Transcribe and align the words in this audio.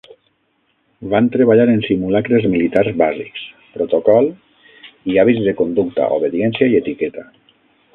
Van 1.11 1.27
treballar 1.35 1.67
en 1.73 1.83
simulacres 1.89 2.49
militars 2.55 2.91
bàsics, 3.03 3.45
protocol 3.77 4.33
i 5.13 5.21
hàbits 5.25 5.49
de 5.51 5.59
conducta, 5.65 6.13
obediència 6.21 6.75
i 6.75 6.85
etiqueta. 6.85 7.33